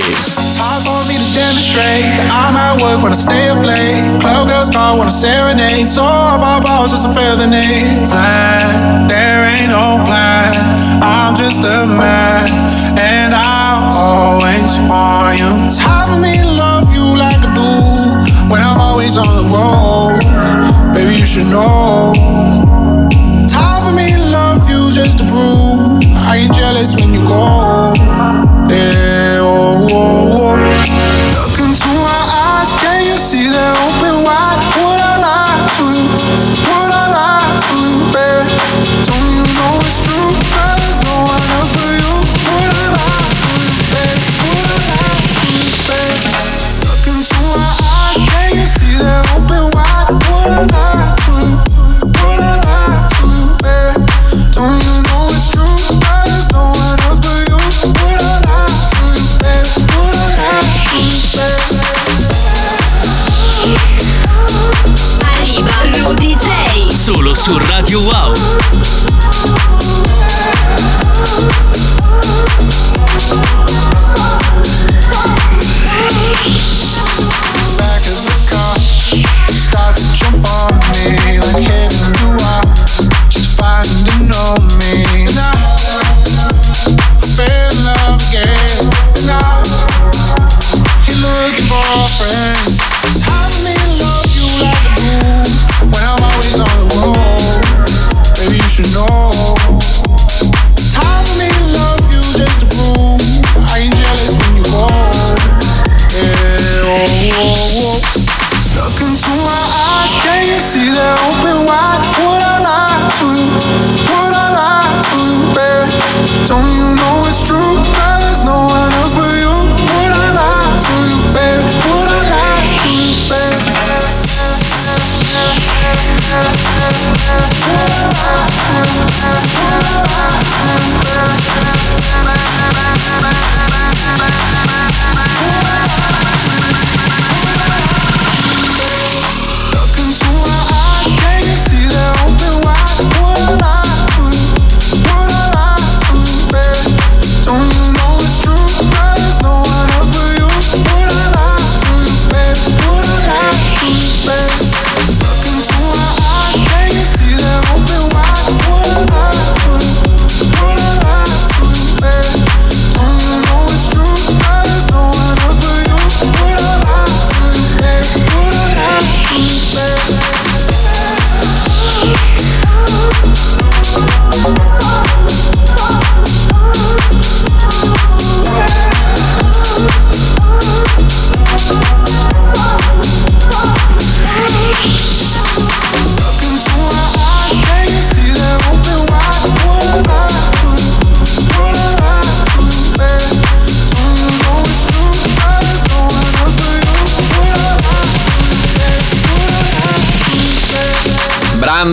Hard 0.55 0.79
for 0.87 1.03
me 1.11 1.19
to 1.19 1.27
demonstrate 1.35 2.07
that 2.07 2.31
I'm 2.31 2.55
at 2.55 2.79
work 2.79 3.03
when 3.03 3.11
I 3.11 3.19
stay 3.19 3.51
up 3.51 3.59
late. 3.59 3.99
Club 4.23 4.47
girls 4.47 4.71
call 4.71 4.95
when 4.95 5.11
I 5.11 5.13
serenade. 5.13 5.91
So 5.91 6.07
I 6.07 6.39
pop 6.39 6.63
out 6.63 6.87
just 6.87 7.03
to 7.03 7.11
feel 7.11 7.35
the 7.35 7.51
need. 7.51 8.07
There 9.11 9.41
ain't 9.43 9.75
no 9.75 9.99
plan. 10.07 10.55
I'm 11.03 11.35
just 11.35 11.59
a 11.59 11.83
man, 11.83 12.47
and 12.95 13.35
I'll 13.35 14.39
always 14.39 14.79
want 14.87 15.35
you. 15.35 15.51
It's 15.67 15.83
hard 15.83 16.07
for 16.15 16.19
me 16.23 16.39
to 16.39 16.49
love 16.55 16.87
you 16.95 17.03
like 17.19 17.43
I 17.43 17.51
do 17.51 17.71
when 18.47 18.63
I'm 18.63 18.79
always 18.79 19.19
on 19.19 19.35
the 19.35 19.47
road. 19.51 20.23
Baby, 20.95 21.19
you 21.19 21.27
should 21.27 21.51
know. 21.51 22.15
It's 23.43 23.51
hard 23.51 23.83
for 23.83 23.91
me 23.91 24.15
to 24.15 24.23
love 24.31 24.63
you 24.71 24.95
just 24.95 25.19
to 25.19 25.25
prove 25.27 26.07
I 26.15 26.47
ain't 26.47 26.55
jealous 26.55 26.95
when 26.95 27.11
you 27.11 27.21
go. 27.27 28.38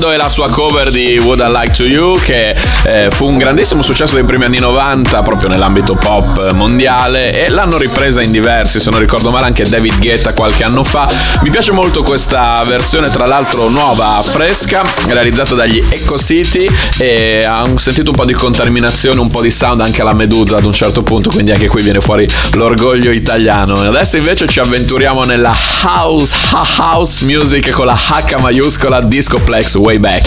Brando 0.07 0.12
e 0.12 0.16
la 0.16 0.29
sua 0.29 0.49
cover 0.51 0.90
di 0.90 1.19
Would 1.19 1.40
I 1.40 1.51
Like 1.51 1.73
to 1.75 1.85
You 1.85 2.16
che 2.19 2.55
eh, 2.85 3.09
fu 3.11 3.27
un 3.27 3.38
grandissimo 3.38 3.83
successo 3.83 4.14
dei 4.14 4.25
primi 4.25 4.45
anni 4.45 4.59
90 4.59 5.23
proprio 5.23 5.49
nell'ambito 5.49 5.95
pop 5.95 6.53
mondiale 6.53 7.45
e 7.45 7.49
l'hanno 7.49 7.77
ripresa 7.77 8.23
in 8.23 8.31
diversi 8.31 8.79
se 8.79 8.90
non 8.90 9.01
ricordo 9.01 9.31
male 9.31 9.47
anche 9.47 9.69
David 9.69 9.99
Guetta 9.99 10.33
qualche 10.33 10.62
anno 10.64 10.85
fa. 10.85 11.09
Mi 11.42 11.51
piace 11.51 11.73
molto 11.73 12.03
questa 12.03 12.62
versione 12.64 13.11
tra 13.11 13.27
l'altro 13.27 13.69
nuova 13.69 14.21
fresca 14.23 14.83
realizzata 15.09 15.55
dagli 15.55 15.83
Echo 15.88 16.19
City 16.19 16.69
e 16.99 17.45
ha 17.45 17.62
un- 17.64 17.79
sentito 17.79 18.11
un 18.11 18.16
po' 18.16 18.25
di 18.25 18.33
contaminazione 18.35 19.21
un 19.21 19.31
po' 19.31 19.40
di 19.40 19.51
sound 19.51 19.81
anche 19.81 20.03
alla 20.03 20.14
Medusa 20.14 20.59
ad 20.59 20.64
un 20.64 20.73
certo 20.73 21.03
punto 21.03 21.31
quindi 21.31 21.51
anche 21.51 21.69
qui 21.69 21.83
viene 21.83 22.01
fuori 22.01 22.29
l'orgoglio 22.53 23.11
italiano. 23.11 23.73
Adesso 23.75 24.16
invece 24.19 24.47
ci 24.47 24.61
avventuriamo 24.61 25.25
nella 25.25 25.55
house 25.85 26.35
house 26.79 27.25
music 27.25 27.71
con 27.71 27.87
la 27.87 27.95
H 27.97 28.37
maiuscola 28.40 29.01
Discoplex 29.01 29.75
way 29.77 29.95
back 30.07 30.23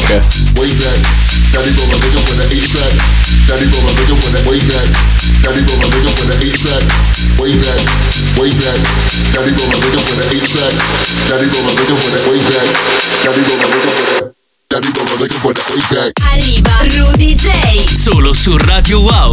way 0.59 0.67
back. 0.75 0.99
Daddy 1.55 1.71
go 1.71 1.87
my 1.87 1.95
nigga 2.03 2.19
with 2.19 2.35
the 2.35 2.45
eight 2.51 2.67
track. 2.67 2.93
Daddy 3.47 3.63
go 3.71 3.79
my 3.79 3.95
nigga 3.95 4.11
with 4.11 4.33
the 4.35 4.41
way 4.43 4.59
back. 4.67 4.87
Daddy 5.39 5.63
go 5.63 5.73
my 5.79 5.87
nigga 5.87 6.11
with 6.19 6.27
the 6.27 6.35
eight 6.43 6.57
track. 6.59 6.83
Way 7.39 7.55
back, 7.55 7.79
way 8.35 8.51
back. 8.59 8.79
Daddy 9.31 9.55
go 9.55 9.63
my 9.71 9.79
nigga 9.79 9.99
with 10.03 10.19
the 10.19 10.25
eight 10.35 10.43
track. 10.51 10.75
Daddy 11.31 11.47
go 11.47 11.59
my 11.63 11.71
nigga 11.79 11.95
with 11.95 12.11
the 12.11 12.21
way 12.27 12.39
back. 12.43 12.67
Daddy 13.23 13.39
go 13.47 13.55
my 13.55 13.67
nigga 13.71 13.87
with 13.95 14.11
the. 14.19 14.35
Daddy 14.67 14.89
go 14.91 15.01
my 15.07 15.15
nigga 15.15 15.37
with 15.47 15.59
way 15.71 15.83
back. 15.95 16.11
Arriva 16.27 16.75
Rudy 16.99 17.31
J. 17.39 17.47
Solo 17.87 18.33
su 18.33 18.57
Radio 18.57 18.99
Wow. 18.99 19.31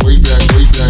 Way 0.00 0.16
back, 0.24 0.42
way 0.56 0.64
back. 0.80 0.89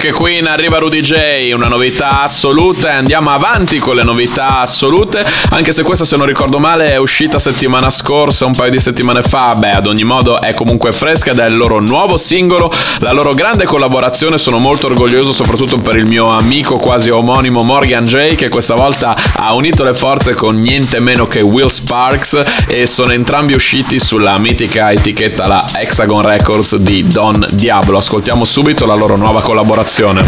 Qui 0.00 0.38
in 0.38 0.46
arriva 0.48 0.78
Rudy 0.78 1.00
J, 1.00 1.52
una 1.52 1.68
novità 1.68 2.22
assoluta 2.22 2.90
e 2.90 2.94
andiamo 2.94 3.30
avanti 3.30 3.78
con 3.78 3.96
le 3.96 4.02
novità 4.02 4.60
assolute, 4.60 5.24
anche 5.50 5.72
se 5.72 5.82
questa 5.82 6.04
se 6.04 6.16
non 6.16 6.26
ricordo 6.26 6.58
male 6.58 6.90
è 6.90 6.96
uscita 6.96 7.38
settimana 7.38 7.90
scorsa, 7.90 8.44
un 8.44 8.54
paio 8.54 8.70
di 8.70 8.80
settimane 8.80 9.22
fa, 9.22 9.54
beh 9.54 9.72
ad 9.72 9.86
ogni 9.86 10.02
modo 10.02 10.40
è 10.40 10.52
comunque 10.54 10.90
fresca 10.92 11.30
ed 11.30 11.38
è 11.38 11.46
il 11.46 11.56
loro 11.56 11.80
nuovo 11.80 12.16
singolo, 12.16 12.72
la 12.98 13.12
loro 13.12 13.34
grande 13.34 13.64
collaborazione, 13.64 14.36
sono 14.36 14.58
molto 14.58 14.86
orgoglioso 14.86 15.32
soprattutto 15.32 15.78
per 15.78 15.96
il 15.96 16.06
mio 16.06 16.28
amico 16.28 16.76
quasi 16.78 17.10
omonimo 17.10 17.62
Morgan 17.62 18.04
J 18.04 18.34
che 18.34 18.48
questa 18.48 18.74
volta 18.74 19.14
ha 19.36 19.54
unito 19.54 19.84
le 19.84 19.94
forze 19.94 20.34
con 20.34 20.58
niente 20.60 20.98
meno 20.98 21.26
che 21.26 21.40
Will 21.42 21.68
Sparks 21.68 22.42
e 22.66 22.86
sono 22.86 23.12
entrambi 23.12 23.52
usciti 23.52 23.98
sulla 23.98 24.36
mitica 24.38 24.90
etichetta 24.92 25.46
la 25.46 25.64
Hexagon 25.72 26.22
Records 26.22 26.76
di 26.76 27.06
Don 27.06 27.46
Diablo, 27.52 27.98
ascoltiamo 27.98 28.44
subito 28.44 28.86
la 28.86 28.94
loro 28.94 29.16
nuova 29.16 29.40
collaborazione. 29.40 29.89
Generationen. 29.90 30.24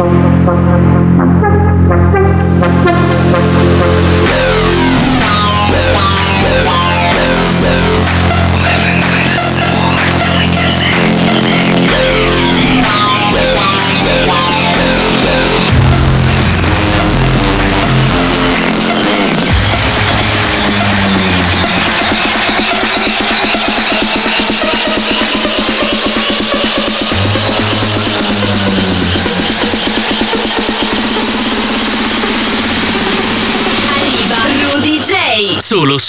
Arriva 0.00 0.79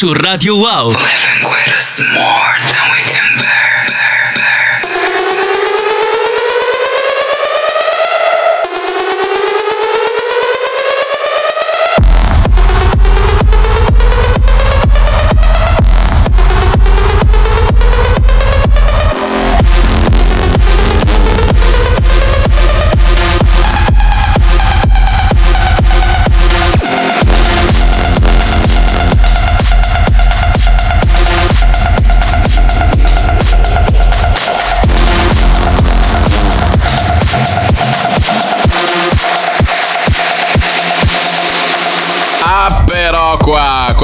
su 0.02 0.16
Radio 0.16 0.56
Wow. 0.56 0.96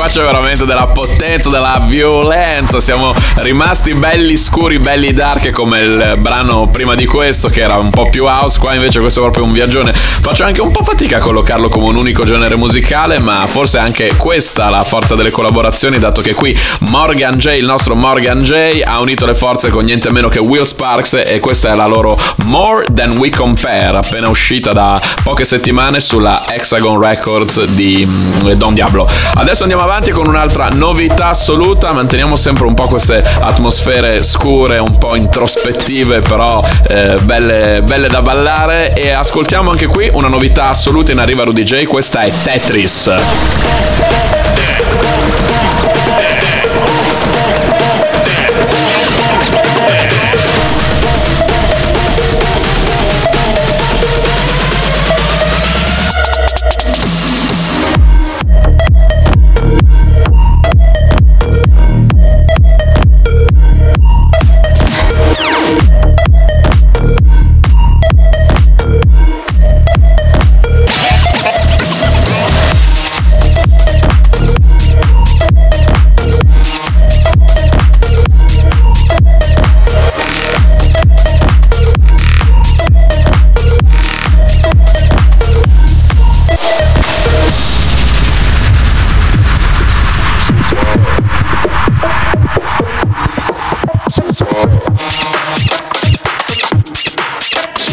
C'è 0.08 0.22
veramente 0.22 0.66
della 0.66 0.88
potenza, 0.88 1.50
della 1.50 1.84
violenza, 1.86 2.80
siamo 2.80 3.14
rimasti 3.36 3.94
belli 3.94 4.38
scuri, 4.38 4.80
belli 4.80 5.12
dark 5.12 5.52
come 5.52 5.80
il 5.80 6.16
brano 6.20 6.68
prima 6.68 6.96
di 6.96 7.06
questo 7.06 7.50
che 7.50 7.62
era 7.62 7.76
un 7.76 7.90
po' 7.90 8.10
più 8.10 8.24
house, 8.26 8.58
qua 8.58 8.74
invece 8.74 9.02
questo 9.02 9.20
è 9.20 9.24
proprio 9.24 9.44
un 9.44 9.52
viaggione. 9.52 9.94
Faccio 9.94 10.46
anche 10.46 10.62
un 10.62 10.72
po' 10.72 10.82
fatica 10.82 11.18
a 11.18 11.20
collocarlo 11.20 11.68
come 11.68 11.88
un 11.88 11.98
unico 11.98 12.24
genere 12.24 12.56
musicale, 12.56 13.20
ma 13.20 13.46
forse 13.48 13.80
anche 13.80 14.16
questa 14.16 14.70
la 14.70 14.84
forza 14.84 15.16
delle 15.16 15.30
collaborazioni, 15.30 16.00
dato 16.00 16.22
che 16.22 16.34
qui 16.34 16.58
Morgan 16.80 17.36
J, 17.38 17.58
il 17.58 17.66
nostro 17.66 17.94
Morgan 17.94 18.42
J, 18.42 18.82
ha 18.86 19.00
unito 19.00 19.26
le 19.26 19.36
forze 19.36 19.70
con 19.70 19.84
niente 19.84 20.10
meno 20.12 20.30
che 20.30 20.40
Will 20.40 20.64
Sparks 20.64 21.22
e 21.26 21.40
questa 21.42 21.70
è 21.70 21.76
la 21.76 21.86
loro 21.86 22.18
More 22.46 22.86
Than 22.94 23.18
We 23.18 23.30
Compare, 23.30 23.98
appena 23.98 24.30
uscita 24.30 24.72
da 24.72 25.00
poche 25.24 25.44
settimane 25.44 26.00
sulla 26.00 26.46
Hexagon 26.48 27.02
Records 27.02 27.66
di 27.66 28.06
mm, 28.06 28.52
Don 28.54 28.74
Diablo. 28.74 29.08
Adesso 29.34 29.64
andiamo 29.64 29.84
avanti 29.84 29.96
con 29.98 30.28
un'altra 30.28 30.70
novità 30.70 31.30
assoluta, 31.30 31.92
manteniamo 31.92 32.36
sempre 32.36 32.68
un 32.68 32.76
po' 32.76 32.86
queste 32.86 33.24
atmosfere 33.40 34.22
scure, 34.22 34.78
un 34.78 34.96
po' 35.00 35.16
introspettive, 35.16 36.22
però 36.22 36.64
eh, 36.88 37.18
belle, 37.24 37.82
belle 37.82 38.08
da 38.08 38.22
ballare. 38.22 38.94
E 38.94 39.10
ascoltiamo 39.10 39.72
anche 39.72 39.88
qui 39.88 40.08
una 40.14 40.28
novità 40.28 40.70
assoluta 40.70 41.12
in 41.12 41.18
arriva 41.18 41.44
Rudy 41.46 41.64
J, 41.64 41.86
questa 41.86 42.22
è 42.22 42.30
Tetris. 42.30 43.12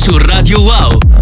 su 0.00 0.18
Radio 0.18 0.56
Wow. 0.62 1.19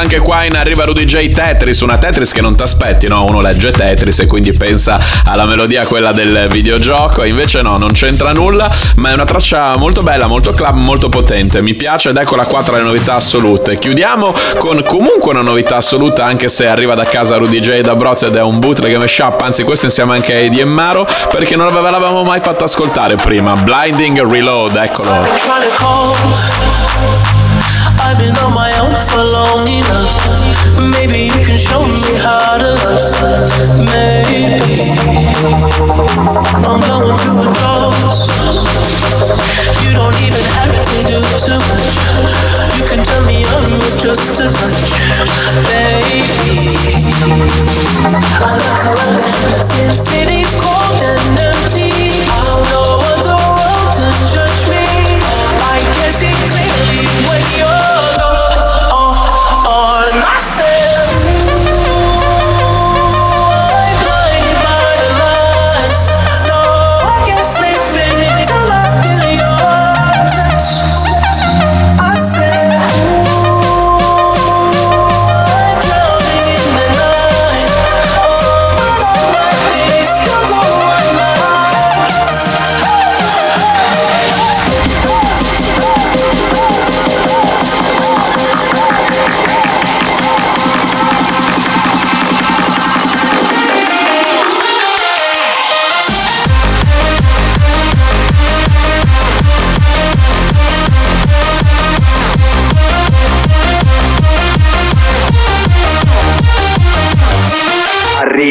Anche 0.00 0.18
qua 0.18 0.44
in 0.44 0.56
Arriva 0.56 0.84
Rudy 0.84 1.04
J 1.04 1.30
Tetris, 1.30 1.80
una 1.80 1.98
Tetris 1.98 2.32
che 2.32 2.40
non 2.40 2.56
ti 2.56 2.62
aspetti, 2.62 3.06
no? 3.06 3.24
Uno 3.24 3.40
legge 3.40 3.70
Tetris 3.70 4.20
e 4.20 4.26
quindi 4.26 4.52
pensa 4.54 4.98
alla 5.24 5.44
melodia 5.44 5.84
quella 5.84 6.12
del 6.12 6.46
videogioco, 6.50 7.22
invece 7.22 7.60
no, 7.60 7.76
non 7.76 7.92
c'entra 7.92 8.32
nulla, 8.32 8.70
ma 8.96 9.10
è 9.10 9.12
una 9.12 9.24
traccia 9.24 9.76
molto 9.76 10.02
bella, 10.02 10.26
molto 10.26 10.52
club, 10.52 10.76
molto 10.76 11.10
potente, 11.10 11.60
mi 11.60 11.74
piace 11.74 12.08
ed 12.08 12.16
eccola 12.16 12.44
qua 12.44 12.62
tra 12.62 12.78
le 12.78 12.82
novità 12.82 13.16
assolute. 13.16 13.78
Chiudiamo 13.78 14.34
con 14.58 14.82
comunque 14.86 15.32
una 15.32 15.42
novità 15.42 15.76
assoluta 15.76 16.24
anche 16.24 16.48
se 16.48 16.66
arriva 16.66 16.94
da 16.94 17.04
casa 17.04 17.36
Rudy 17.36 17.60
J 17.60 17.80
da 17.80 17.94
Broz 17.94 18.22
ed 18.22 18.36
è 18.36 18.42
un 18.42 18.58
bootleg 18.58 18.96
mashup, 18.96 19.42
anzi 19.42 19.64
questo 19.64 19.84
insieme 19.86 20.14
anche 20.14 20.32
a 20.32 20.36
Eddie 20.38 20.62
e 20.62 20.64
Maro 20.64 21.06
perché 21.30 21.56
non 21.56 21.66
l'avevamo 21.66 22.22
mai 22.22 22.40
fatto 22.40 22.64
ascoltare 22.64 23.16
prima. 23.16 23.52
Blinding 23.52 24.30
Reload, 24.30 24.76
eccolo. 24.76 25.10
Maybe 30.80 31.28
you 31.28 31.44
can 31.44 31.58
show 31.58 31.84
me 31.84 32.16
how 32.24 32.56
to 32.56 32.72
love. 32.72 33.12
Maybe 33.76 34.96
I'm 36.64 36.80
going 36.80 37.16
through 37.20 37.44
a 37.44 37.52
drought. 37.52 38.16
You 39.84 39.92
don't 39.92 40.16
even 40.24 40.40
have 40.56 40.72
to 40.80 40.96
do 41.04 41.20
too 41.20 41.60
much. 41.68 42.00
You 42.80 42.84
can 42.88 43.04
turn 43.04 43.26
me 43.28 43.44
on 43.44 43.76
with 43.76 44.00
just 44.00 44.40
a 44.40 44.48
touch, 44.48 45.04
baby. 45.68 46.72
I 48.40 48.56
look 48.56 48.80
around 48.88 49.20
since 49.60 50.08
city's 50.08 50.56
cold 50.56 50.96
and 50.96 51.36
empty. 51.36 52.24
I 52.24 52.40
don't 52.48 52.64
know 52.72 52.96
what's 52.96 53.28
around 53.28 53.92
to 54.00 54.08
judge 54.32 54.64
me. 54.72 55.20
I 55.60 55.84
can 55.92 56.08
see 56.08 56.32
clearly 56.48 57.04
when 57.28 57.42
you're 57.60 57.68
gone. 58.16 58.88
On 58.90 59.20
uh, 59.68 60.24
uh, 60.24 60.24
I 60.24 60.40
said, 60.40 60.69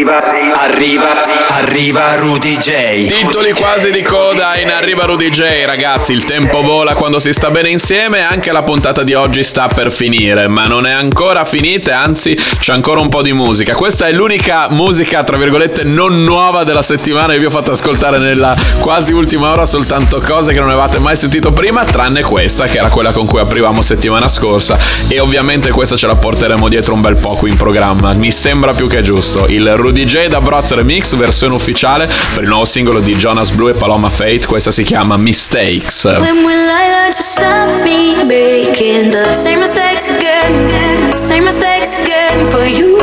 Arriva, 0.10 0.58
arriva, 0.62 1.39
arriva 1.60 2.16
Rudy 2.16 2.58
J. 2.58 3.08
Titoli 3.08 3.52
quasi 3.52 3.92
di 3.92 4.02
coda 4.02 4.58
in 4.58 4.70
Arriva 4.70 5.04
Rudy 5.04 5.30
J, 5.30 5.66
ragazzi. 5.66 6.14
Il 6.14 6.24
tempo 6.24 6.62
vola 6.62 6.94
quando 6.94 7.20
si 7.20 7.34
sta 7.34 7.50
bene 7.50 7.70
insieme. 7.70 8.22
Anche 8.22 8.52
la 8.54 8.62
puntata 8.62 9.04
di 9.04 9.14
oggi 9.14 9.44
sta 9.44 9.68
per 9.68 9.92
finire, 9.92 10.48
ma 10.48 10.68
non 10.68 10.86
è 10.86 10.92
ancora 10.92 11.44
finita. 11.44 12.00
Anzi, 12.00 12.34
c'è 12.36 12.72
ancora 12.72 13.02
un 13.02 13.10
po' 13.10 13.22
di 13.22 13.34
musica. 13.34 13.74
Questa 13.74 14.08
è 14.08 14.14
l'unica 14.14 14.68
musica, 14.70 15.24
tra 15.24 15.36
virgolette, 15.36 15.84
non 15.84 16.24
nuova 16.24 16.64
della 16.64 16.82
settimana 16.82 17.34
che 17.34 17.40
vi 17.40 17.46
ho 17.46 17.50
fatto 17.50 17.72
ascoltare 17.72 18.20
nella 18.20 18.56
quasi 18.80 19.12
ultima 19.12 19.52
ora. 19.52 19.66
Soltanto 19.66 20.22
cose 20.22 20.54
che 20.54 20.60
non 20.60 20.70
avevate 20.70 20.98
mai 21.00 21.18
sentito 21.18 21.52
prima, 21.52 21.84
tranne 21.84 22.22
questa, 22.22 22.68
che 22.68 22.78
era 22.78 22.88
quella 22.88 23.12
con 23.12 23.26
cui 23.26 23.40
aprivamo 23.40 23.82
settimana 23.82 24.30
scorsa. 24.30 24.78
E 25.10 25.20
ovviamente 25.20 25.72
questa 25.72 25.98
ce 25.98 26.08
la 26.08 26.16
porteremo 26.16 26.70
dietro 26.70 26.94
un 26.94 27.02
bel 27.02 27.18
po' 27.18 27.36
qui 27.36 27.50
in 27.50 27.58
programma. 27.58 28.14
Mi 28.14 28.32
sembra 28.32 28.72
più 28.72 28.88
che 28.88 29.02
giusto. 29.02 29.46
Il 29.48 29.76
Rudy 29.76 30.06
J 30.06 30.28
da 30.28 30.40
Broz 30.40 30.74
Remix, 30.74 31.16
versione 31.16 31.48
ufficiale 31.56 32.10
per 32.34 32.44
il 32.44 32.50
nuovo 32.50 32.66
singolo 32.66 33.00
di 33.00 33.16
Jonas 33.16 33.50
Blue 33.52 33.72
e 33.72 33.74
Paloma 33.74 34.10
Fate. 34.10 34.46
Questa 34.46 34.72
si 34.72 34.84
chiama 34.84 35.18
Mistakes. 35.18 36.04
When 36.04 36.44
will 36.44 36.70
I 36.70 36.90
learn 36.92 37.12
to 37.12 37.24
stop 37.24 37.70
me 37.84 38.16
making 38.26 39.12
the 39.12 39.34
same 39.34 39.60
mistakes 39.60 40.10
again? 40.10 41.18
Same 41.18 41.44
mistakes 41.44 41.98
again 42.02 42.46
for 42.48 42.64
you. 42.66 42.98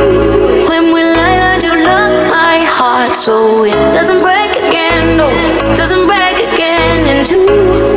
When 0.67 0.91
will 0.91 1.15
I 1.15 1.39
learn 1.39 1.59
to 1.59 1.75
love 1.83 2.27
my 2.29 2.65
heart 2.65 3.15
so 3.15 3.65
it 3.65 3.75
doesn't 3.93 4.21
break 4.21 4.55
again? 4.67 5.17
No, 5.17 5.29
doesn't 5.75 6.05
break 6.05 6.53
again 6.53 7.05
in 7.07 7.25
two. 7.25 7.96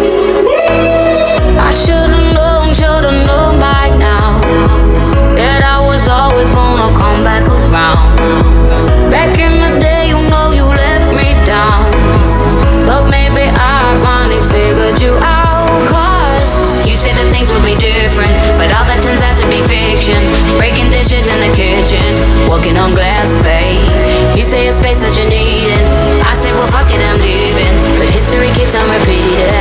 Walking 22.51 22.77
on 22.77 22.91
glass, 22.91 23.31
babe. 23.47 23.79
You 24.37 24.43
say 24.43 24.67
a 24.67 24.73
space 24.73 25.01
that 25.07 25.15
you 25.15 25.27
need, 25.31 25.71
and 25.71 26.27
I 26.27 26.35
say, 26.35 26.51
well, 26.51 26.67
fuck 26.75 26.91
it, 26.91 26.99
I'm 26.99 27.23
leaving. 27.23 27.75
But 27.95 28.11
history 28.11 28.51
keeps 28.59 28.75
on 28.75 28.83
repeating. 28.91 29.60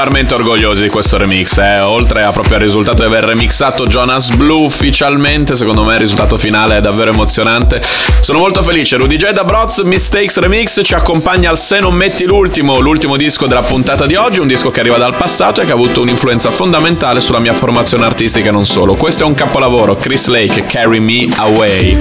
Particolarmente 0.00 0.32
orgogliosi 0.32 0.80
di 0.80 0.88
questo 0.88 1.18
remix, 1.18 1.58
eh. 1.58 1.80
oltre 1.80 2.22
a 2.22 2.32
proprio 2.32 2.56
al 2.56 2.62
risultato 2.62 3.02
di 3.02 3.04
aver 3.04 3.24
remixato 3.24 3.86
Jonas 3.86 4.30
Blue 4.30 4.62
ufficialmente, 4.62 5.54
secondo 5.54 5.84
me 5.84 5.92
il 5.94 6.00
risultato 6.00 6.38
finale 6.38 6.78
è 6.78 6.80
davvero 6.80 7.10
emozionante. 7.10 7.82
Sono 8.20 8.38
molto 8.38 8.62
felice, 8.62 8.96
Rudy 8.96 9.16
J 9.16 9.32
da 9.32 9.44
Broz, 9.44 9.80
Mistakes 9.80 10.38
Remix 10.38 10.80
ci 10.82 10.94
accompagna 10.94 11.50
al 11.50 11.58
Se 11.58 11.80
non 11.80 11.94
metti 11.94 12.24
l'ultimo, 12.24 12.78
l'ultimo 12.78 13.16
disco 13.16 13.46
della 13.46 13.60
puntata 13.60 14.06
di 14.06 14.14
oggi, 14.14 14.40
un 14.40 14.46
disco 14.46 14.70
che 14.70 14.80
arriva 14.80 14.96
dal 14.96 15.16
passato 15.16 15.60
e 15.60 15.66
che 15.66 15.72
ha 15.72 15.74
avuto 15.74 16.00
un'influenza 16.00 16.50
fondamentale 16.50 17.20
sulla 17.20 17.38
mia 17.38 17.52
formazione 17.52 18.06
artistica 18.06 18.48
e 18.48 18.52
non 18.52 18.64
solo. 18.64 18.94
Questo 18.94 19.24
è 19.24 19.26
un 19.26 19.34
capolavoro, 19.34 19.96
Chris 19.96 20.28
Lake, 20.28 20.64
Carry 20.64 20.98
Me 20.98 21.28
Away. 21.36 21.98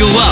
Su 0.00 0.06
Radio 0.06 0.18
Wow. 0.18 0.29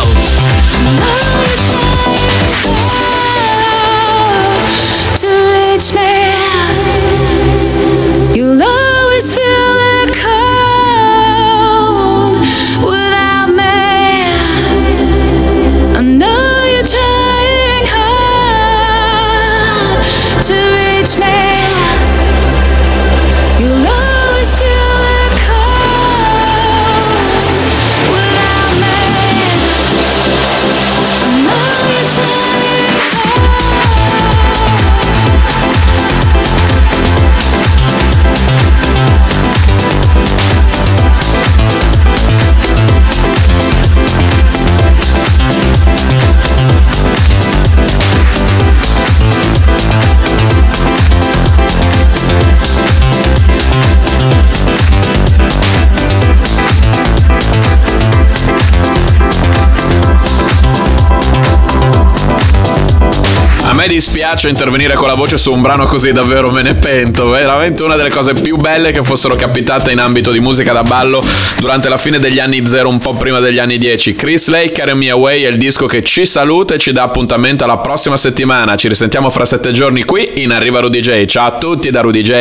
Me 64.28 64.34
dispiace 64.34 64.48
intervenire 64.48 64.94
con 64.94 65.08
la 65.08 65.14
voce 65.14 65.38
su 65.38 65.50
un 65.50 65.62
brano 65.62 65.86
così, 65.86 66.12
davvero 66.12 66.50
me 66.50 66.62
ne 66.62 66.74
pento. 66.74 67.30
Veramente 67.30 67.82
una 67.82 67.96
delle 67.96 68.10
cose 68.10 68.34
più 68.34 68.56
belle 68.56 68.92
che 68.92 69.02
fossero 69.02 69.34
capitate 69.34 69.90
in 69.92 70.00
ambito 70.00 70.30
di 70.30 70.38
musica 70.38 70.72
da 70.72 70.82
ballo 70.82 71.24
durante 71.58 71.88
la 71.88 71.96
fine 71.96 72.18
degli 72.18 72.38
anni 72.38 72.66
0, 72.66 72.88
un 72.88 72.98
po' 72.98 73.14
prima 73.14 73.40
degli 73.40 73.58
anni 73.58 73.78
10. 73.78 74.14
Chris 74.14 74.48
Lake, 74.48 74.72
Carry 74.72 74.94
Me 74.94 75.10
Away 75.10 75.42
è 75.42 75.48
il 75.48 75.56
disco 75.56 75.86
che 75.86 76.02
ci 76.02 76.26
saluta 76.26 76.74
e 76.74 76.78
ci 76.78 76.92
dà 76.92 77.04
appuntamento 77.04 77.64
alla 77.64 77.78
prossima 77.78 78.16
settimana. 78.18 78.76
Ci 78.76 78.88
risentiamo 78.88 79.30
fra 79.30 79.46
sette 79.46 79.70
giorni 79.70 80.04
qui 80.04 80.42
in 80.42 80.52
Arriva 80.52 80.80
Rudy 80.80 81.00
J. 81.00 81.24
Ciao 81.24 81.46
a 81.46 81.58
tutti 81.58 81.90
da 81.90 82.02
Rudy 82.02 82.22
J. 82.22 82.32